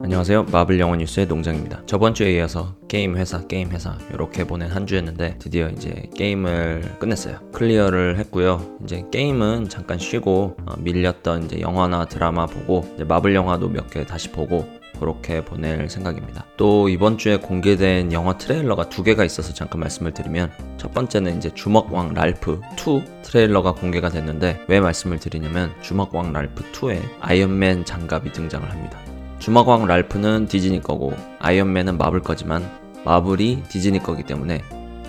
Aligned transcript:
안녕하세요. 0.00 0.44
마블 0.52 0.78
영화 0.78 0.94
뉴스의 0.94 1.26
농장입니다. 1.26 1.82
저번 1.86 2.12
주에 2.14 2.32
이어서 2.34 2.76
게임 2.86 3.16
회사, 3.16 3.46
게임 3.46 3.70
회사 3.70 3.96
이렇게 4.12 4.44
보낸 4.46 4.70
한 4.70 4.86
주였는데 4.86 5.36
드디어 5.38 5.68
이제 5.68 6.08
게임을 6.14 6.96
끝냈어요. 6.98 7.38
clear를 7.52 8.18
했고요. 8.18 8.78
이제 8.84 9.04
게임은 9.10 9.68
잠깐 9.68 9.98
쉬고 9.98 10.56
어, 10.66 10.74
밀렸던 10.78 11.44
이제 11.44 11.60
영화나 11.60 12.04
드라마 12.04 12.46
보고 12.46 12.84
마블 13.08 13.34
영화도 13.34 13.68
몇 13.68 13.90
개 13.90 14.04
다시 14.04 14.30
보고 14.30 14.66
그렇게 14.98 15.44
보낼 15.44 15.88
생각입니다. 15.88 16.44
또 16.56 16.88
이번 16.88 17.18
주에 17.18 17.36
공개된 17.36 18.12
영화 18.12 18.36
트레일러가 18.38 18.88
두 18.88 19.02
개가 19.02 19.24
있어서 19.24 19.52
잠깐 19.52 19.80
말씀을 19.80 20.12
드리면 20.12 20.50
첫 20.76 20.92
번째는 20.92 21.36
이제 21.36 21.50
주먹왕 21.54 22.14
랄프 22.14 22.60
2 22.76 23.22
트레일러가 23.22 23.72
공개가 23.72 24.08
됐는데 24.08 24.60
왜 24.68 24.80
말씀을 24.80 25.18
드리냐면 25.18 25.72
주먹왕 25.82 26.32
랄프 26.32 26.72
2에 26.72 27.00
아이언맨 27.20 27.84
장갑이 27.84 28.32
등장을 28.32 28.70
합니다. 28.70 28.98
주먹왕 29.38 29.86
랄프는 29.86 30.46
디즈니 30.46 30.80
거고 30.80 31.12
아이언맨은 31.40 31.98
마블 31.98 32.20
거지만 32.20 32.68
마블이 33.04 33.64
디즈니 33.68 34.00
거기 34.00 34.22
때문에 34.22 34.62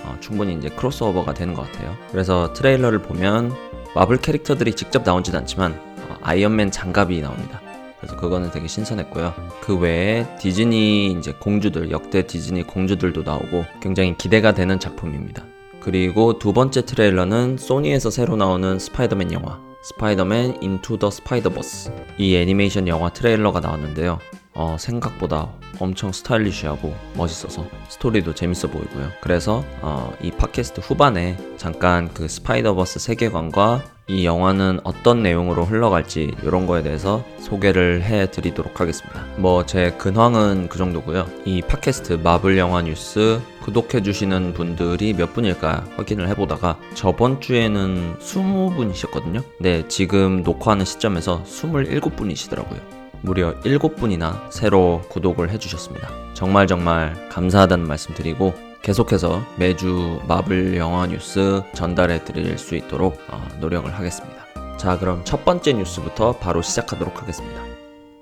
어, 0.04 0.18
충분히 0.20 0.54
이제 0.56 0.70
크로스오버가 0.70 1.34
되는 1.34 1.54
것 1.54 1.72
같아요. 1.72 1.96
그래서 2.12 2.52
트레일러를 2.54 3.02
보면 3.02 3.54
마블 3.96 4.18
캐릭터들이 4.18 4.74
직접 4.74 5.04
나오진 5.04 5.36
않지만 5.36 5.74
어, 6.10 6.18
아이언맨 6.22 6.72
장갑이 6.72 7.22
나옵니다. 7.22 7.63
그래서 8.04 8.18
그거는 8.18 8.52
되게 8.52 8.68
신선했고요. 8.68 9.34
그 9.62 9.78
외에 9.78 10.28
디즈니 10.38 11.14
이제 11.14 11.32
공주들 11.32 11.90
역대 11.90 12.28
디즈니 12.28 12.64
공주들도 12.64 13.24
나오고 13.24 13.64
굉장히 13.82 14.18
기대가 14.18 14.54
되는 14.54 14.78
작품입니다. 14.78 15.46
그리고 15.80 16.38
두 16.38 16.52
번째 16.52 16.86
트레일러는 16.86 17.58
소니에서 17.58 18.10
새로 18.10 18.36
나오는 18.36 18.78
스파이더맨 18.78 19.32
영화 19.32 19.62
Spider-Man 19.84 20.58
Into 20.62 21.00
the 21.00 21.10
Spider-Verse 21.10 21.94
이 22.18 22.36
애니메이션 22.36 22.90
영화 22.90 23.08
트레일러가 23.08 23.62
나왔는데요. 23.62 24.20
어, 24.54 24.76
생각보다 24.78 25.54
엄청 25.80 26.12
스타일리시하고 26.12 26.94
멋있어서 27.16 27.66
스토리도 27.88 28.36
재밌어 28.36 28.68
보이고요. 28.68 29.12
그래서 29.22 29.64
어, 29.82 30.14
이 30.22 30.30
팟캐스트 30.32 30.82
후반에 30.82 31.38
잠깐 31.56 32.14
그 32.14 32.28
스파이더버스 32.28 33.00
세계관과 33.00 33.93
이 34.08 34.26
영화는 34.26 34.82
어떤 34.84 35.24
내용으로 35.24 35.64
흘러갈지 35.64 36.36
이런 36.44 36.68
거에 36.68 36.84
대해서 36.84 37.24
소개를 37.40 38.04
해 38.04 38.30
드리도록 38.30 38.80
하겠습니다. 38.82 39.26
뭐 39.38 39.64
제 39.66 39.92
근황은 39.98 40.68
그 40.70 40.78
정도고요. 40.78 41.26
이 41.46 41.62
팟캐스트 41.62 42.20
마블 42.24 42.58
영화 42.58 42.82
뉴스 42.82 43.40
구독해 43.64 44.02
주시는 44.02 44.54
분들이 44.54 45.14
몇 45.14 45.34
분일까 45.34 45.86
확인을 45.96 46.28
해보다가 46.30 46.78
저번 46.94 47.40
주에는 47.40 48.18
20분이셨거든요. 48.20 49.44
네, 49.60 49.88
지금 49.88 50.44
녹화하는 50.44 50.84
시점에서 50.86 51.44
27분이시더라고요. 51.44 52.80
무려 53.22 53.58
7분이나 53.62 54.52
새로 54.52 55.02
구독을 55.10 55.50
해주셨습니다. 55.52 56.10
정말 56.34 56.68
정말 56.68 57.30
감사하다는 57.30 57.88
말씀 57.88 58.14
드리고 58.14 58.54
계속해서 58.84 59.42
매주 59.58 60.20
마블 60.28 60.76
영화 60.76 61.08
뉴스 61.08 61.64
전달해 61.74 62.22
드릴 62.26 62.58
수 62.58 62.76
있도록 62.76 63.18
어, 63.30 63.42
노력을 63.62 63.90
하겠습니다. 63.90 64.78
자, 64.78 65.00
그럼 65.00 65.22
첫 65.24 65.46
번째 65.46 65.72
뉴스부터 65.72 66.34
바로 66.34 66.62
시작하도록 66.62 67.22
하겠습니다. 67.22 67.64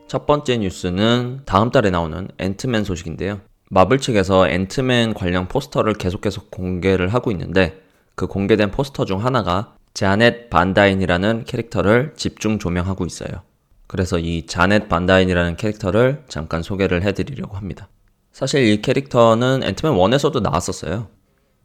첫 0.07 0.27
번째 0.27 0.57
뉴스는 0.57 1.41
다음 1.45 1.71
달에 1.71 1.89
나오는 1.89 2.27
앤트맨 2.37 2.83
소식인데요. 2.83 3.41
마블 3.71 3.97
측에서 3.97 4.47
앤트맨 4.49 5.15
관련 5.15 5.47
포스터를 5.47 5.95
계속해서 5.95 6.43
공개를 6.51 7.11
하고 7.11 7.31
있는데 7.31 7.81
그 8.13 8.27
공개된 8.27 8.69
포스터 8.69 9.05
중 9.05 9.25
하나가 9.25 9.73
자넷 9.95 10.51
반다인이라는 10.51 11.45
캐릭터를 11.45 12.13
집중 12.15 12.59
조명하고 12.59 13.07
있어요. 13.07 13.31
그래서 13.87 14.19
이 14.19 14.45
자넷 14.45 14.89
반다인이라는 14.89 15.55
캐릭터를 15.55 16.23
잠깐 16.27 16.61
소개를 16.61 17.01
해드리려고 17.01 17.57
합니다. 17.57 17.87
사실 18.31 18.63
이 18.65 18.81
캐릭터는 18.81 19.63
앤트맨 19.63 19.93
1에서도 19.93 20.41
나왔었어요. 20.41 21.07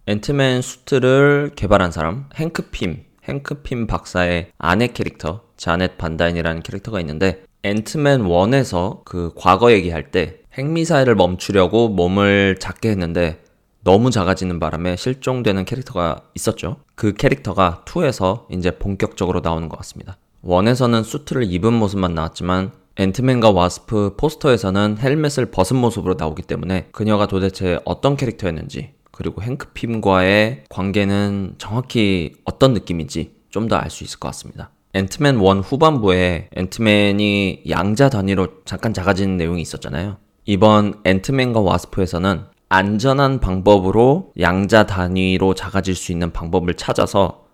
앤트맨 0.06 0.62
수트를 0.62 1.52
개발한 1.54 1.92
사람, 1.92 2.28
행크핌, 2.34 3.04
행크핌 3.24 3.86
박사의 3.86 4.50
아내 4.58 4.88
캐릭터, 4.88 5.42
자넷 5.56 5.96
반다인이라는 5.96 6.62
캐릭터가 6.62 7.00
있는데, 7.00 7.44
앤트맨 7.62 8.24
1에서 8.24 9.04
그 9.04 9.32
과거 9.36 9.72
얘기할 9.72 10.10
때 10.10 10.40
핵미사일을 10.54 11.14
멈추려고 11.14 11.88
몸을 11.88 12.56
작게 12.60 12.90
했는데, 12.90 13.42
너무 13.82 14.10
작아지는 14.10 14.58
바람에 14.58 14.96
실종되는 14.96 15.64
캐릭터가 15.64 16.22
있었죠. 16.34 16.78
그 16.96 17.12
캐릭터가 17.12 17.84
2에서 17.86 18.46
이제 18.50 18.72
본격적으로 18.72 19.40
나오는 19.40 19.68
것 19.68 19.76
같습니다. 19.76 20.16
원에서는 20.42 21.04
수트를 21.04 21.44
입은 21.44 21.72
모습만 21.72 22.14
나왔지만 22.14 22.72
앤트맨과 22.98 23.50
와스프 23.50 24.14
포스터에서는 24.16 24.96
헬멧을 24.98 25.46
벗은 25.50 25.76
모습으로 25.76 26.14
나오기 26.18 26.42
때문에 26.42 26.88
그녀가 26.92 27.26
도대체 27.26 27.78
어떤 27.84 28.16
캐릭터였는지 28.16 28.94
그리고 29.12 29.42
행크핌과의 29.42 30.64
관계는 30.68 31.54
정확히 31.58 32.32
어떤 32.44 32.72
느낌인지 32.72 33.36
좀 33.50 33.68
더 33.68 33.76
알 33.76 33.88
수 33.90 34.04
있을 34.04 34.18
것 34.18 34.28
같습니다. 34.28 34.70
앤트맨 34.94 35.36
1 35.40 35.40
후반부에 35.60 36.48
앤트맨이 36.54 37.64
양자 37.68 38.08
단위로 38.10 38.48
잠깐 38.64 38.92
작아지는 38.94 39.36
내용이 39.36 39.60
있었잖아요. 39.62 40.16
이번 40.46 41.00
앤트맨과 41.04 41.60
와스프에서는 41.60 42.44
안전한 42.68 43.40
방법으로 43.40 44.32
양자 44.40 44.86
단위로 44.86 45.54
작아질 45.54 45.94
수 45.94 46.12
있는 46.12 46.32
방법을 46.32 46.74
찾아서 46.74 47.44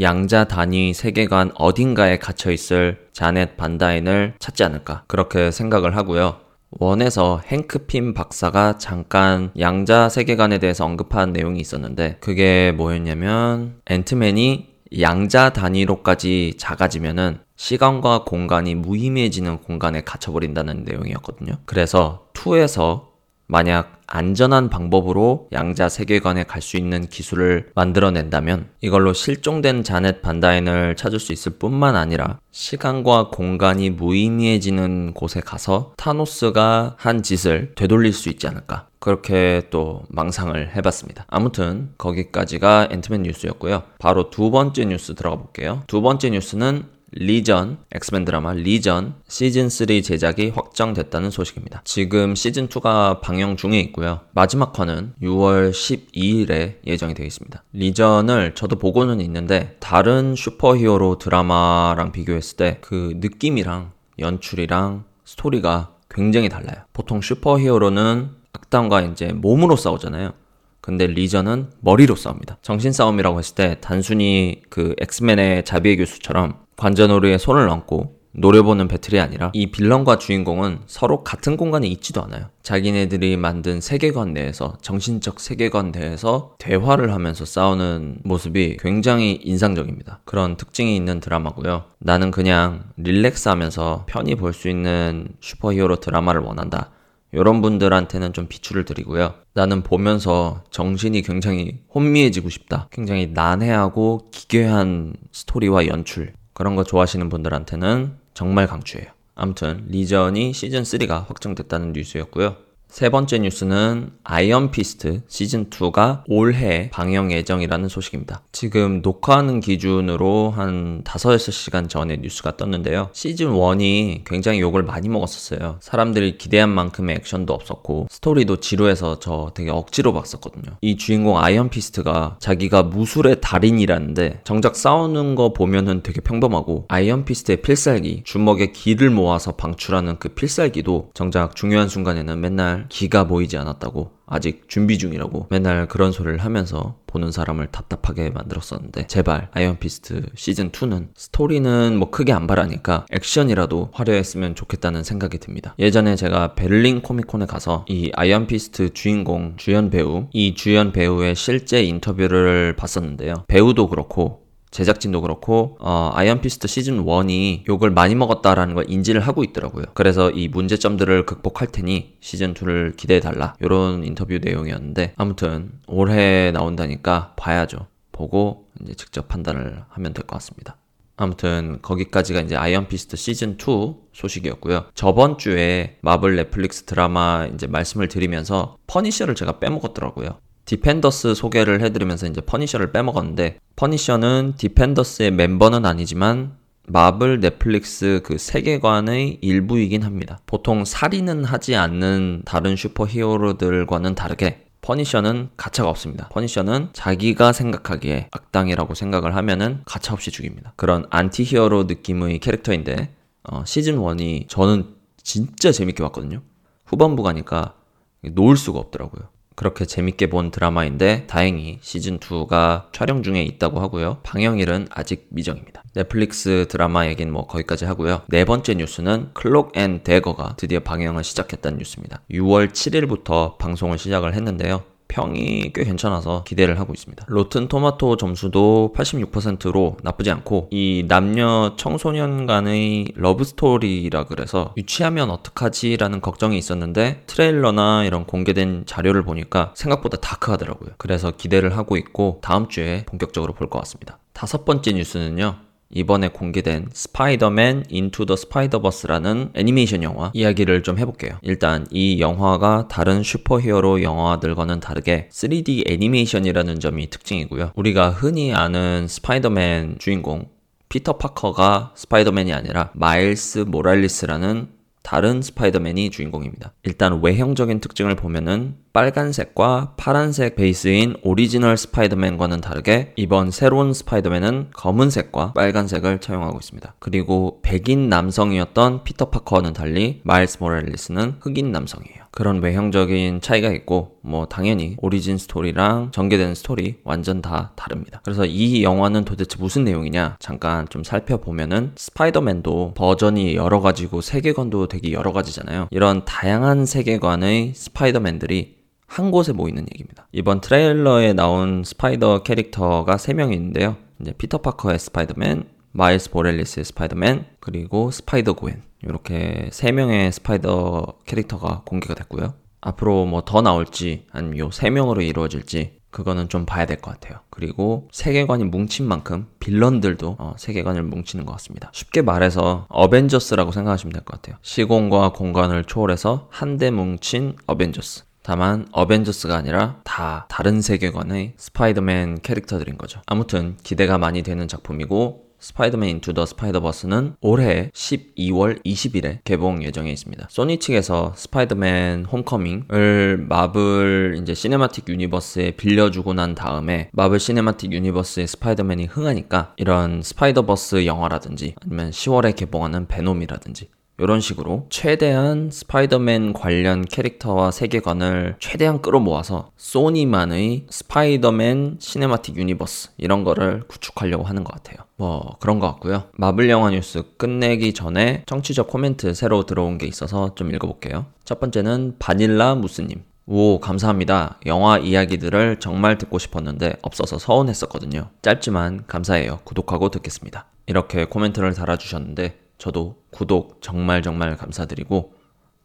양자 0.00 0.44
단위 0.44 0.94
세계관 0.94 1.52
어딘가에 1.56 2.18
갇혀 2.18 2.50
있을 2.52 3.08
자넷 3.12 3.56
반다인을 3.56 4.34
찾지 4.38 4.64
않을까 4.64 5.04
그렇게 5.06 5.50
생각을 5.50 5.96
하고요. 5.96 6.36
원에서 6.70 7.40
행크핀 7.44 8.14
박사가 8.14 8.78
잠깐 8.78 9.50
양자 9.58 10.08
세계관에 10.08 10.58
대해서 10.58 10.84
언급한 10.84 11.32
내용이 11.32 11.60
있었는데 11.60 12.18
그게 12.20 12.72
뭐였냐면 12.72 13.80
앤트맨이 13.86 14.70
양자 15.00 15.50
단위로까지 15.50 16.54
작아지면은 16.58 17.38
시간과 17.56 18.24
공간이 18.24 18.74
무의미해지는 18.74 19.58
공간에 19.58 20.02
갇혀버린다는 20.02 20.84
내용이었거든요. 20.84 21.54
그래서 21.64 22.26
2에서 22.34 23.09
만약 23.50 24.00
안전한 24.06 24.70
방법으로 24.70 25.48
양자 25.52 25.88
세계관에 25.88 26.44
갈 26.44 26.60
수 26.60 26.76
있는 26.76 27.06
기술을 27.06 27.70
만들어낸다면 27.74 28.68
이걸로 28.80 29.12
실종된 29.12 29.82
자넷 29.82 30.20
반다인을 30.20 30.94
찾을 30.94 31.18
수 31.18 31.32
있을 31.32 31.52
뿐만 31.58 31.96
아니라 31.96 32.38
시간과 32.52 33.30
공간이 33.30 33.90
무의미해지는 33.90 35.14
곳에 35.14 35.40
가서 35.40 35.94
타노스가 35.96 36.96
한 36.98 37.22
짓을 37.22 37.72
되돌릴 37.76 38.12
수 38.12 38.28
있지 38.28 38.46
않을까. 38.46 38.88
그렇게 38.98 39.62
또 39.70 40.02
망상을 40.10 40.76
해봤습니다. 40.76 41.24
아무튼 41.28 41.90
거기까지가 41.96 42.88
앤트맨 42.90 43.22
뉴스였고요. 43.22 43.84
바로 43.98 44.28
두 44.28 44.50
번째 44.50 44.84
뉴스 44.84 45.14
들어가 45.14 45.36
볼게요. 45.36 45.82
두 45.86 46.02
번째 46.02 46.30
뉴스는 46.30 46.84
리전, 47.12 47.78
엑스맨 47.92 48.24
드라마 48.24 48.52
리전 48.52 49.14
시즌3 49.28 50.02
제작이 50.02 50.50
확정됐다는 50.50 51.30
소식입니다. 51.30 51.82
지금 51.84 52.34
시즌2가 52.34 53.20
방영 53.20 53.56
중에 53.56 53.80
있고요. 53.80 54.20
마지막 54.32 54.78
화는 54.78 55.14
6월 55.22 55.70
12일에 55.70 56.76
예정이 56.86 57.14
되어 57.14 57.26
있습니다. 57.26 57.62
리전을 57.72 58.54
저도 58.54 58.76
보고는 58.76 59.20
있는데 59.20 59.76
다른 59.80 60.34
슈퍼 60.36 60.76
히어로 60.76 61.18
드라마랑 61.18 62.12
비교했을 62.12 62.56
때 62.56 62.80
그 62.80 63.14
느낌이랑 63.16 63.92
연출이랑 64.18 65.04
스토리가 65.24 65.94
굉장히 66.08 66.48
달라요. 66.48 66.84
보통 66.92 67.20
슈퍼 67.20 67.58
히어로는 67.58 68.30
악당과 68.52 69.02
이제 69.02 69.32
몸으로 69.32 69.76
싸우잖아요. 69.76 70.32
근데 70.80 71.06
리전은 71.06 71.70
머리로 71.80 72.16
싸웁니다. 72.16 72.58
정신 72.62 72.90
싸움이라고 72.92 73.38
했을 73.38 73.54
때 73.54 73.76
단순히 73.80 74.62
그 74.70 74.94
엑스맨의 74.98 75.64
자비에 75.64 75.98
교수처럼 75.98 76.58
관자놀이에 76.80 77.36
손을 77.36 77.68
얹고 77.68 78.16
노려보는 78.32 78.88
battle이 78.88 79.20
아니라 79.20 79.50
이 79.52 79.70
빌런과 79.70 80.16
주인공은 80.18 80.80
서로 80.86 81.24
같은 81.24 81.56
공간에 81.56 81.86
있지도 81.88 82.22
않아요. 82.22 82.46
자기네들이 82.62 83.36
만든 83.36 83.80
세계관 83.80 84.32
내에서 84.32 84.78
정신적 84.80 85.40
세계관 85.40 85.90
내에서 85.92 86.54
대화를 86.58 87.12
하면서 87.12 87.44
싸우는 87.44 88.20
모습이 88.22 88.78
굉장히 88.80 89.38
인상적입니다. 89.42 90.20
그런 90.24 90.56
특징이 90.56 90.96
있는 90.96 91.20
드라마고요. 91.20 91.84
나는 91.98 92.30
그냥 92.30 92.84
relax 92.96 93.48
하면서 93.48 94.04
편히 94.06 94.34
볼 94.36 94.52
수 94.52 94.68
있는 94.68 95.28
슈퍼히어로 95.40 95.96
드라마를 95.96 96.40
원한다. 96.40 96.90
이런 97.32 97.62
분들한테는 97.62 98.32
좀 98.32 98.46
비추를 98.48 98.84
드리고요. 98.84 99.34
나는 99.54 99.82
보면서 99.82 100.62
정신이 100.70 101.22
굉장히 101.22 101.80
혼미해지고 101.94 102.48
싶다. 102.48 102.88
굉장히 102.90 103.28
난해하고 103.32 104.30
기괴한 104.32 105.14
스토리와 105.30 105.86
연출. 105.86 106.32
그런 106.60 106.76
거 106.76 106.84
좋아하시는 106.84 107.30
분들한테는 107.30 108.18
정말 108.34 108.66
강추해요. 108.66 109.08
아무튼 109.34 109.86
리전이 109.88 110.52
시즌 110.52 110.82
3가 110.82 111.26
확정됐다는 111.26 111.94
뉴스였고요. 111.94 112.54
세 112.90 113.08
번째 113.08 113.38
뉴스는 113.38 114.10
아이언 114.24 114.72
피스트 114.72 115.22
시즌 115.28 115.70
2가 115.70 116.24
올해 116.26 116.90
방영 116.90 117.30
예정이라는 117.30 117.88
소식입니다. 117.88 118.42
지금 118.50 119.00
녹화하는 119.00 119.60
기준으로 119.60 120.50
한 120.50 121.04
5, 121.06 121.36
6시간 121.36 121.88
전에 121.88 122.16
뉴스가 122.16 122.56
떴는데요. 122.56 123.10
시즌 123.12 123.52
1이 123.52 124.24
굉장히 124.26 124.60
욕을 124.60 124.82
많이 124.82 125.08
먹었었어요. 125.08 125.76
사람들이 125.80 126.36
기대한 126.36 126.70
만큼의 126.70 127.14
액션도 127.16 127.54
없었고, 127.54 128.08
스토리도 128.10 128.56
지루해서 128.56 129.20
저 129.20 129.52
되게 129.54 129.70
억지로 129.70 130.12
봤었거든요. 130.12 130.76
이 130.80 130.96
주인공 130.96 131.38
아이언 131.38 131.70
피스트가 131.70 132.38
자기가 132.40 132.82
무술의 132.82 133.40
달인이라는데, 133.40 134.40
정작 134.42 134.74
싸우는 134.74 135.36
거 135.36 135.52
보면은 135.52 136.02
되게 136.02 136.20
평범하고, 136.20 136.86
아이언 136.88 137.24
피스트의 137.24 137.62
필살기, 137.62 138.22
주먹에 138.24 138.72
기를 138.72 139.10
모아서 139.10 139.52
방출하는 139.52 140.18
그 140.18 140.30
필살기도 140.30 141.12
정작 141.14 141.54
중요한 141.54 141.88
순간에는 141.88 142.40
맨날 142.40 142.79
기가 142.88 143.26
모이지 143.26 143.56
않았다고 143.56 144.12
아직 144.26 144.68
준비 144.68 144.96
중이라고 144.96 145.48
맨날 145.50 145.88
그런 145.88 146.12
소리를 146.12 146.38
하면서 146.38 146.96
보는 147.08 147.32
사람을 147.32 147.66
답답하게 147.72 148.30
만들었었는데 148.30 149.08
제발 149.08 149.48
아이언피스트 149.52 150.26
시즌2는 150.36 151.08
스토리는 151.16 151.96
뭐 151.96 152.10
크게 152.10 152.32
안 152.32 152.46
바라니까 152.46 153.06
액션이라도 153.10 153.90
화려했으면 153.92 154.54
좋겠다는 154.54 155.02
생각이 155.02 155.38
듭니다. 155.38 155.74
예전에 155.80 156.14
제가 156.14 156.54
베를린 156.54 157.02
코미콘에 157.02 157.46
가서 157.46 157.84
이 157.88 158.12
아이언피스트 158.14 158.92
주인공 158.94 159.54
주연 159.56 159.90
배우 159.90 160.28
이 160.32 160.54
주연 160.54 160.92
배우의 160.92 161.34
실제 161.34 161.82
인터뷰를 161.82 162.76
봤었는데요. 162.76 163.44
배우도 163.48 163.88
그렇고 163.88 164.49
제작진도 164.70 165.20
그렇고 165.20 165.76
어, 165.80 166.10
아이언 166.14 166.40
피스트 166.40 166.68
시즌 166.68 167.04
1이 167.04 167.66
욕을 167.68 167.90
많이 167.90 168.14
먹었다라는 168.14 168.74
걸 168.74 168.84
인지를 168.88 169.20
하고 169.20 169.42
있더라고요. 169.44 169.86
그래서 169.94 170.30
이 170.30 170.48
문제점들을 170.48 171.26
극복할 171.26 171.68
테니 171.68 172.16
시즌 172.20 172.54
2를 172.54 172.96
기대해 172.96 173.20
달라. 173.20 173.54
이런 173.60 174.04
인터뷰 174.04 174.38
내용이었는데 174.40 175.14
아무튼 175.16 175.72
올해 175.88 176.52
나온다니까 176.52 177.34
봐야죠. 177.36 177.86
보고 178.12 178.68
이제 178.82 178.94
직접 178.94 179.28
판단을 179.28 179.82
하면 179.88 180.12
될 180.14 180.24
것 180.26 180.36
같습니다. 180.36 180.76
아무튼 181.16 181.78
거기까지가 181.82 182.40
이제 182.40 182.56
아이언 182.56 182.88
피스트 182.88 183.16
시즌 183.16 183.58
2 183.60 183.94
소식이었고요. 184.12 184.86
저번 184.94 185.36
주에 185.36 185.98
마블 186.00 186.36
넷플릭스 186.36 186.84
드라마 186.84 187.46
이제 187.52 187.66
말씀을 187.66 188.08
드리면서 188.08 188.76
퍼니셔를 188.86 189.34
제가 189.34 189.58
빼먹었더라고요. 189.58 190.38
디펜더스 190.70 191.34
소개를 191.34 191.82
해드리면서 191.82 192.28
이제 192.28 192.40
퍼니셔를 192.40 192.92
빼먹었는데 192.92 193.58
퍼니셔는 193.74 194.54
디펜더스의 194.56 195.32
멤버는 195.32 195.84
아니지만 195.84 196.56
마블 196.86 197.40
넷플릭스 197.40 198.20
그 198.22 198.38
세계관의 198.38 199.38
일부이긴 199.42 200.04
합니다. 200.04 200.38
보통 200.46 200.84
살인은 200.84 201.42
하지 201.44 201.74
않는 201.74 202.42
다른 202.44 202.76
슈퍼 202.76 203.04
히어로들과는 203.04 204.14
다르게 204.14 204.64
퍼니셔는 204.80 205.50
가차가 205.56 205.88
없습니다. 205.88 206.28
퍼니셔는 206.28 206.90
자기가 206.92 207.52
생각하기에 207.52 208.28
악당이라고 208.30 208.94
생각을 208.94 209.34
하면은 209.34 209.82
가차 209.86 210.14
없이 210.14 210.30
죽입니다. 210.30 210.72
그런 210.76 211.04
anti-hero 211.10 211.84
느낌의 211.84 212.38
캐릭터인데 212.38 213.12
어, 213.42 213.64
시즌 213.66 213.96
1이 213.96 214.48
저는 214.48 214.94
진짜 215.20 215.72
재밌게 215.72 216.00
봤거든요. 216.04 216.42
후반부 216.86 217.24
가니까 217.24 217.74
놓을 218.22 218.56
수가 218.56 218.78
없더라고요. 218.78 219.39
그렇게 219.60 219.84
재밌게 219.84 220.30
본 220.30 220.50
드라마인데 220.50 221.26
다행히 221.26 221.80
시즌2가 221.82 222.90
촬영 222.94 223.22
중에 223.22 223.42
있다고 223.42 223.78
하고요. 223.80 224.20
방영일은 224.22 224.88
아직 224.90 225.26
미정입니다. 225.28 225.82
넷플릭스 225.92 226.66
드라마 226.70 227.06
얘기는 227.08 227.30
뭐 227.30 227.46
거기까지 227.46 227.84
하고요. 227.84 228.22
네 228.28 228.46
번째 228.46 228.72
뉴스는 228.72 229.32
클록 229.34 229.76
앤 229.76 230.02
대거가 230.02 230.54
드디어 230.56 230.80
방영을 230.80 231.24
시작했다는 231.24 231.76
뉴스입니다. 231.76 232.22
6월 232.30 232.70
7일부터 232.70 233.58
방송을 233.58 233.98
시작을 233.98 234.32
했는데요. 234.32 234.82
평이 235.10 235.72
꽤 235.74 235.84
괜찮아서 235.84 236.44
기대를 236.44 236.78
하고 236.78 236.92
있습니다. 236.94 237.26
로튼 237.28 237.66
토마토 237.68 238.16
점수도 238.16 238.92
86%로 238.96 239.96
나쁘지 240.02 240.30
않고 240.30 240.68
이 240.70 241.04
남녀 241.08 241.74
청소년 241.76 242.46
간의 242.46 243.08
love 243.16 243.44
story라 243.44 244.24
그래서 244.24 244.72
유치하면 244.76 245.30
어떡하지라는 245.30 246.20
걱정이 246.20 246.56
있었는데 246.56 247.24
trailer나 247.26 248.04
이런 248.04 248.24
공개된 248.24 248.84
자료를 248.86 249.24
보니까 249.24 249.72
생각보다 249.76 250.16
dark하더라고요. 250.18 250.90
그래서 250.96 251.32
기대를 251.32 251.76
하고 251.76 251.96
있고 251.96 252.38
다음 252.42 252.68
주에 252.68 253.04
본격적으로 253.06 253.52
볼 253.52 253.68
것 253.70 253.78
같습니다. 253.80 254.18
다섯 254.32 254.64
번째 254.64 254.92
뉴스는요. 254.92 255.69
이번에 255.92 256.28
공개된 256.28 256.88
스파이더맨 256.92 257.84
인투 257.88 258.26
더 258.26 258.36
스파이더버스라는 258.36 259.50
애니메이션 259.54 260.02
영화 260.02 260.30
이야기를 260.34 260.82
좀 260.82 260.98
해볼게요. 260.98 261.38
일단 261.42 261.86
이 261.90 262.20
영화가 262.20 262.88
다른 262.88 263.22
슈퍼히어로 263.22 264.02
영화들과는 264.02 264.80
다르게 264.80 265.28
3D 265.32 265.90
애니메이션이라는 265.90 266.80
점이 266.80 267.10
특징이고요. 267.10 267.72
우리가 267.74 268.10
흔히 268.10 268.54
아는 268.54 269.06
스파이더맨 269.08 269.96
주인공 269.98 270.48
피터 270.88 271.18
파커가 271.18 271.92
스파이더맨이 271.96 272.52
아니라 272.52 272.90
마일스 272.94 273.60
모랄레스라는 273.60 274.68
다른 275.02 275.40
스파이더맨이 275.40 276.10
주인공입니다. 276.10 276.72
일단 276.82 277.20
외형적인 277.22 277.80
특징을 277.80 278.16
보면은 278.16 278.76
빨간색과 278.92 279.94
파란색 279.96 280.56
베이스인 280.56 281.14
오리지널 281.22 281.76
스파이더맨과는 281.76 282.60
다르게 282.60 283.12
이번 283.14 283.52
새로운 283.52 283.92
스파이더맨은 283.92 284.70
검은색과 284.74 285.52
빨간색을 285.52 286.20
차용하고 286.20 286.58
있습니다. 286.58 286.94
그리고 286.98 287.60
백인 287.62 288.08
남성이었던 288.08 289.04
피터 289.04 289.30
파커와는 289.30 289.74
달리 289.74 290.20
마일스 290.24 290.58
모랄레스는 290.60 291.36
흑인 291.40 291.70
남성이에요. 291.70 292.20
그런 292.32 292.62
외형적인 292.62 293.40
차이가 293.40 293.70
있고 293.70 294.18
뭐 294.22 294.46
당연히 294.46 294.96
origin 295.00 295.38
story랑 295.38 296.10
전개된 296.12 296.54
스토리 296.54 296.96
완전 297.04 297.42
다 297.42 297.72
다릅니다. 297.76 298.20
그래서 298.24 298.44
이 298.44 298.82
영화는 298.82 299.24
도대체 299.24 299.56
무슨 299.58 299.84
내용이냐 299.84 300.36
잠깐 300.40 300.88
좀 300.88 301.04
살펴보면은 301.04 301.92
스파이더맨도 301.96 302.94
버전이 302.96 303.54
여러 303.54 303.80
가지고 303.80 304.20
세계관도 304.20 304.88
되게 304.88 305.12
여러 305.12 305.32
가지잖아요. 305.32 305.88
이런 305.90 306.24
다양한 306.24 306.86
세계관의 306.86 307.72
스파이더맨들이 307.74 308.79
한 309.10 309.32
곳에 309.32 309.52
모이는 309.52 309.82
얘기입니다. 309.92 310.28
이번 310.30 310.60
trailer에 310.60 311.32
나온 311.32 311.82
스파이더 311.84 312.44
캐릭터가 312.44 313.16
3명 313.16 313.52
있는데요. 313.52 313.96
이제 314.20 314.32
피터 314.32 314.58
파커의 314.58 315.00
스파이더맨, 315.00 315.64
마일스 315.90 316.30
모랄레스의 316.30 316.84
스파이더맨, 316.84 317.44
그리고 317.58 318.12
스파이더 318.12 318.52
그웬. 318.52 318.82
이렇게 319.02 319.68
3명의 319.72 320.30
스파이더 320.30 321.14
캐릭터가 321.26 321.82
공개가 321.86 322.14
됐고요. 322.14 322.54
앞으로 322.82 323.26
뭐 323.26 323.40
더 323.44 323.60
나올지 323.62 324.26
아니면 324.30 324.58
요 324.58 324.68
3명으로 324.70 325.26
이루어질지 325.26 325.98
그거는 326.10 326.48
좀 326.48 326.64
봐야 326.64 326.86
될 326.86 327.00
것 327.00 327.10
같아요. 327.12 327.40
그리고 327.50 328.08
세계관이 328.12 328.64
뭉친 328.64 329.06
만큼 329.06 329.48
빌런들도 329.58 330.36
어, 330.38 330.54
세계관을 330.56 331.02
뭉치는 331.02 331.46
것 331.46 331.52
같습니다. 331.54 331.90
쉽게 331.92 332.22
말해서 332.22 332.86
어벤져스라고 332.88 333.72
생각하시면 333.72 334.12
될 334.12 334.22
것 334.22 334.40
같아요. 334.40 334.56
시공과 334.62 335.32
공간을 335.32 335.84
초월해서 335.84 336.48
한데 336.50 336.90
뭉친 336.92 337.56
어벤져스. 337.66 338.24
다만 338.42 338.86
어벤져스가 338.92 339.56
아니라 339.56 340.00
다 340.04 340.46
다른 340.48 340.80
세계관의 340.80 341.54
스파이더맨 341.56 342.40
캐릭터들인 342.42 342.96
거죠. 342.98 343.20
아무튼 343.26 343.76
기대가 343.82 344.18
많이 344.18 344.42
되는 344.42 344.66
작품이고 344.66 345.50
스파이더맨 345.60 346.08
인투 346.08 346.32
더 346.32 346.46
스파이더버스는 346.46 347.36
올해 347.42 347.90
12월 347.92 348.82
20일에 348.82 349.40
개봉 349.44 349.84
예정에 349.84 350.10
있습니다. 350.10 350.46
소니 350.48 350.78
측에서 350.78 351.34
스파이더맨 351.36 352.24
홈커밍을 352.24 353.44
마블 353.46 354.38
이제 354.40 354.54
시네마틱 354.54 355.08
유니버스에 355.08 355.72
빌려주고 355.72 356.32
난 356.32 356.54
다음에 356.54 357.10
마블 357.12 357.38
시네마틱 357.38 357.92
유니버스의 357.92 358.46
스파이더맨이 358.46 359.06
흥하니까 359.06 359.74
이런 359.76 360.22
스파이더버스 360.22 361.04
영화라든지 361.04 361.74
아니면 361.84 362.10
10월에 362.10 362.56
개봉하는 362.56 363.06
베놈이라든지 363.06 363.90
이런 364.20 364.40
식으로 364.40 364.86
최대한 364.90 365.70
스파이더맨 365.70 366.52
관련 366.52 367.04
캐릭터와 367.04 367.70
세계관을 367.70 368.56
최대한 368.60 369.00
끌어모아서 369.00 369.70
소니만의 369.78 370.84
스파이더맨 370.90 371.96
시네마틱 371.98 372.56
유니버스 372.56 373.12
이런 373.16 373.44
거를 373.44 373.82
구축하려고 373.88 374.44
하는 374.44 374.62
것 374.62 374.74
같아요. 374.74 375.06
뭐 375.16 375.56
그런 375.58 375.78
것 375.78 375.86
같고요. 375.86 376.24
마블 376.32 376.68
영화 376.68 376.90
뉴스 376.90 377.22
끝내기 377.38 377.94
전에 377.94 378.44
청취자 378.46 378.82
코멘트 378.82 379.32
새로 379.32 379.64
들어온 379.64 379.96
게 379.96 380.06
있어서 380.06 380.54
좀 380.54 380.74
읽어볼게요. 380.74 381.24
첫 381.44 381.58
번째는 381.58 382.16
바닐라 382.18 382.74
무스님. 382.74 383.22
오, 383.46 383.80
감사합니다. 383.80 384.60
영화 384.66 384.98
이야기들을 384.98 385.80
정말 385.80 386.18
듣고 386.18 386.38
싶었는데 386.38 386.96
없어서 387.02 387.38
서운했었거든요. 387.38 388.28
짧지만 388.42 389.04
감사해요. 389.06 389.60
구독하고 389.64 390.10
듣겠습니다. 390.10 390.66
이렇게 390.86 391.24
코멘트를 391.24 391.74
달아주셨는데 391.74 392.69
저도 392.80 393.16
구독 393.30 393.80
정말 393.80 394.22
정말 394.22 394.56
감사드리고 394.56 395.34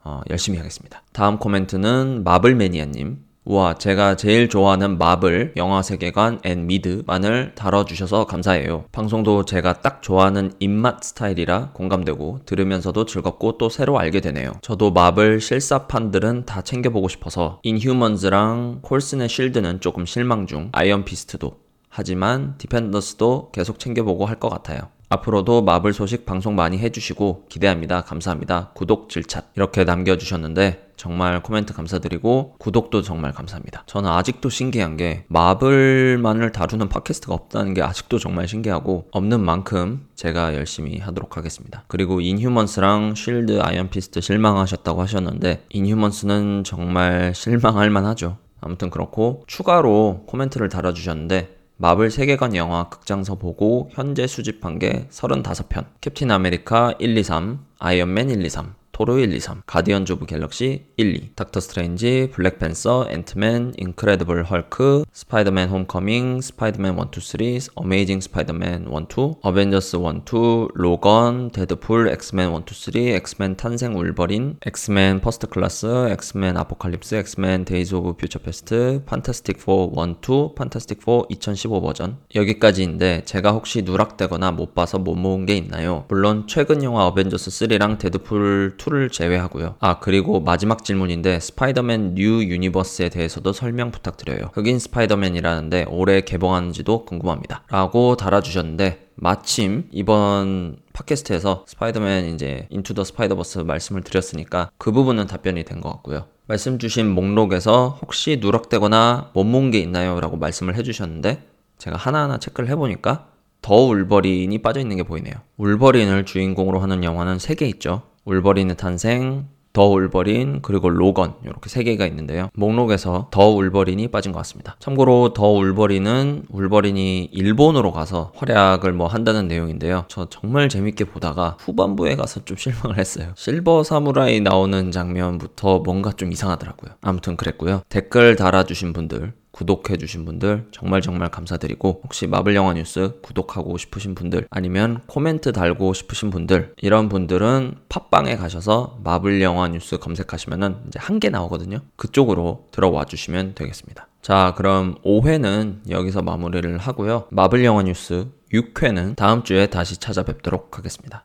어, 0.04 0.22
열심히 0.30 0.58
하겠습니다. 0.58 1.04
다음 1.14 1.38
코멘트는 1.38 2.24
마블매니아님. 2.24 3.24
우와, 3.48 3.76
제가 3.76 4.16
제일 4.16 4.50
좋아하는 4.50 4.98
마블, 4.98 5.54
영화 5.56 5.84
세계관, 5.84 6.40
and 6.44 6.66
미드만을 6.66 7.54
다뤄주셔서 7.54 8.26
감사해요. 8.26 8.86
방송도 8.92 9.46
제가 9.46 9.82
딱 9.82 10.02
좋아하는 10.02 10.52
입맛 10.60 11.04
스타일이라 11.04 11.72
공감되고 11.74 12.40
들으면서도 12.48 13.06
즐겁고 13.06 13.60
또 13.60 13.70
새로 13.70 14.00
알게 14.00 14.22
되네요. 14.22 14.54
저도 14.64 14.92
마블 14.92 15.42
실사판들은 15.42 16.46
다 16.46 16.62
챙겨보고 16.64 17.08
싶어서 17.08 17.60
인휴먼즈랑 17.62 18.80
콜슨의 18.82 19.30
실드는 19.30 19.80
조금 19.80 20.08
실망 20.08 20.48
중, 20.48 20.70
아이언 20.72 21.06
피스트도. 21.06 21.58
하지만 21.90 22.56
디펜더스도 22.58 23.52
계속 23.52 23.78
챙겨보고 23.80 24.26
할 24.26 24.40
것 24.40 24.50
같아요. 24.50 24.95
앞으로도 25.10 25.62
마블 25.62 25.94
소식 25.94 26.26
방송 26.26 26.56
많이 26.56 26.78
해주시고 26.78 27.46
기대합니다. 27.50 28.02
감사합니다. 28.02 28.72
구독 28.74 29.10
질착 29.10 29.52
이렇게 29.56 29.84
남겨주셨는데 29.84 30.86
정말 30.98 31.44
코멘트 31.44 31.74
감사드리고 31.74 32.56
구독도 32.58 33.02
정말 33.02 33.32
감사합니다. 33.34 33.84
저는 33.86 34.10
아직도 34.10 34.50
신기한 34.50 34.98
게 34.98 35.26
마블만을 35.28 36.52
다루는 36.52 36.90
팟캐스트가 36.90 37.34
없다는 37.34 37.74
게 37.74 37.82
아직도 37.82 38.18
정말 38.18 38.48
신기하고 38.48 39.08
없는 39.12 39.42
만큼 39.42 40.08
제가 40.16 40.56
열심히 40.56 41.00
하도록 41.00 41.38
하겠습니다. 41.38 41.84
그리고 41.88 42.22
인휴먼스랑 42.22 43.16
쉴드 43.16 43.62
아이언피스트 43.62 44.22
실망하셨다고 44.22 45.02
하셨는데 45.02 45.66
인휴먼스는 45.70 46.64
정말 46.64 47.34
실망할 47.36 47.90
만하죠. 47.90 48.38
아무튼 48.62 48.90
그렇고 48.90 49.44
추가로 49.48 50.24
코멘트를 50.26 50.70
달아주셨는데 50.70 51.55
마블 51.78 52.10
세계관 52.10 52.56
영화 52.56 52.88
극장서 52.88 53.36
보고 53.36 53.90
현재 53.92 54.28
수집한 54.28 54.80
게 54.80 55.08
35편. 55.10 55.86
캡틴 56.00 56.32
아메리카 56.32 56.94
1, 57.00 57.18
2, 57.18 57.24
3, 57.24 57.66
아이언맨 57.80 58.30
1, 58.30 58.46
2, 58.46 58.50
3, 58.50 58.74
토르 58.96 59.20
1, 59.20 59.34
2, 59.34 59.40
3, 59.42 59.62
가디언즈 59.66 60.14
오브 60.14 60.26
갤럭시 60.26 60.86
1, 60.96 61.16
2, 61.16 61.30
닥터 61.36 61.60
스트레인지, 61.60 62.30
블랙팬서, 62.32 63.08
앤트맨, 63.10 63.74
인크레디블 63.76 64.46
헐크, 64.46 65.04
스파이더맨 65.12 65.68
홈커밍, 65.68 66.40
스파이더맨 66.40 66.98
1, 66.98 67.00
2, 67.42 67.60
3, 67.60 67.72
어메이징 67.76 68.22
스파이더맨 68.22 68.88
1, 68.90 69.08
2, 69.10 69.36
어벤져스 69.42 69.98
1, 69.98 70.22
2, 70.26 70.70
로건, 70.76 71.52
데드풀, 71.52 72.08
엑스맨 72.08 72.54
1, 72.54 72.62
2, 72.72 72.92
3, 72.94 73.02
엑스맨 73.18 73.58
탄생 73.58 73.98
울버린, 73.98 74.60
엑스맨 74.66 75.20
퍼스트 75.20 75.48
클래스, 75.48 76.08
엑스맨 76.12 76.56
아포칼립스, 76.56 77.16
엑스맨 77.16 77.66
데이즈 77.66 77.96
오브 77.96 78.14
퓨처 78.14 78.40
패스트, 78.40 79.04
판타스틱 79.06 79.60
4 79.60 79.74
1, 79.94 80.16
2, 80.22 80.56
판타스틱 80.56 81.02
4 81.06 81.24
2015 81.28 81.82
버전 81.82 82.20
여기까지인데 82.34 83.24
제가 83.26 83.52
혹시 83.52 83.82
누락되거나 83.82 84.52
못 84.52 84.74
봐서 84.74 85.00
못 85.00 85.16
모은 85.16 85.46
게 85.46 85.58
있나요? 85.58 86.06
물론 86.08 86.48
최근 86.48 86.82
영화 86.82 87.06
어벤져스 87.08 87.50
3랑 87.50 88.00
데드풀 88.00 88.78
2를 88.86 89.12
제외하고요. 89.12 89.76
아, 89.80 90.00
그리고 90.00 90.40
마지막 90.40 90.84
질문인데 90.84 91.40
스파이더맨 91.40 92.16
뉴 92.16 92.44
유니버스에 92.44 93.10
대해서도 93.10 93.54
설명 93.54 93.92
부탁드려요. 93.92 94.52
흑인 94.54 94.80
스파이더맨이라는데 94.80 95.86
올해 95.90 96.22
개봉하는지도 96.22 97.06
궁금합니다. 97.06 97.64
라고 97.70 98.16
달아주셨는데 98.16 99.08
마침 99.16 99.88
이번 99.92 100.78
팟캐스트에서 100.94 101.66
스파이더맨 101.68 102.34
이제 102.36 102.68
인투 102.70 102.94
더 102.94 103.04
스파이더버스 103.04 103.60
말씀을 103.60 104.04
드렸으니까 104.04 104.70
그 104.78 104.92
부분은 104.92 105.28
답변이 105.28 105.64
된 105.64 105.82
것 105.82 105.90
같고요. 105.90 106.26
말씀 106.48 106.78
주신 106.80 107.10
목록에서 107.10 107.98
혹시 108.02 108.38
누락되거나 108.42 109.32
못 109.34 109.44
모은 109.44 109.72
게 109.72 109.80
있나요? 109.80 110.20
라고 110.22 110.38
말씀을 110.38 110.76
해주셨는데 110.76 111.44
제가 111.80 111.98
하나하나 111.98 112.38
체크를 112.38 112.70
해보니까 112.70 113.28
더 113.62 113.76
울버린이 113.76 114.62
빠져 114.62 114.80
있는 114.80 114.96
게 114.96 115.04
보이네요. 115.04 115.34
울버린을 115.58 116.26
주인공으로 116.26 116.80
하는 116.80 117.04
영화는 117.04 117.38
3개 117.38 117.64
있죠. 117.74 118.04
울버린의 118.26 118.78
탄생, 118.78 119.48
더 119.76 119.88
울버린, 119.88 120.62
그리고 120.62 120.90
로건 120.90 121.34
이렇게 121.44 121.70
세 121.70 121.84
개가 121.84 122.08
있는데요. 122.08 122.48
목록에서 122.54 123.28
더 123.30 123.50
울버린이 123.50 124.08
빠진 124.08 124.32
것 124.32 124.38
같습니다. 124.40 124.78
참고로 124.80 125.34
더 125.34 125.50
울버린은 125.50 126.46
울버린이 126.50 127.26
일본으로 127.26 127.92
가서 127.92 128.32
활약을 128.36 128.94
뭐 128.94 129.08
한다는 129.08 129.50
내용인데요. 129.50 130.06
저 130.08 130.28
정말 130.30 130.70
재밌게 130.70 131.04
보다가 131.06 131.58
후반부에 131.60 132.16
가서 132.16 132.46
좀 132.46 132.56
실망을 132.56 132.98
했어요. 132.98 133.34
실버 133.36 133.84
사무라이 133.84 134.40
나오는 134.40 134.92
장면부터 134.92 135.80
뭔가 135.80 136.14
좀 136.14 136.32
이상하더라고요. 136.32 136.94
아무튼 137.02 137.36
그랬고요. 137.36 137.82
댓글 137.90 138.38
달아주신 138.38 138.94
분들 138.94 139.34
구독해 139.56 139.96
주신 139.96 140.26
분들 140.26 140.68
정말 140.72 141.00
정말 141.02 141.32
감사드리고 141.32 142.02
혹시 142.04 142.28
마블 142.28 142.56
영화 142.56 142.74
뉴스 142.74 143.22
구독하고 143.22 143.78
싶으신 143.78 144.14
분들 144.14 144.48
아니면 144.50 145.00
코멘트 145.08 145.54
달고 145.54 145.94
싶으신 145.94 146.30
분들 146.30 146.74
이런 146.82 147.08
분들은 147.08 147.76
팟빵에 147.88 148.36
가셔서 148.36 149.00
마블 149.02 149.42
영화 149.42 149.70
뉴스 149.70 149.98
검색하시면은 149.98 150.76
이제 150.88 151.00
한 151.00 151.16
개 151.20 151.30
나오거든요. 151.30 151.80
그쪽으로 151.96 152.68
들어와 152.72 153.06
주시면 153.06 153.56
되겠습니다. 153.56 154.10
자, 154.22 154.54
그럼 154.58 154.96
5회는 155.06 155.90
여기서 155.90 156.22
마무리를 156.22 156.78
하고요. 156.78 157.28
마블 157.30 157.64
영화 157.64 157.84
뉴스 157.84 158.28
6회는 158.52 159.16
다음 159.16 159.44
주에 159.44 159.68
다시 159.68 159.98
찾아뵙도록 159.98 160.78
하겠습니다. 160.78 161.24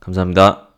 감사합니다. 0.00 0.69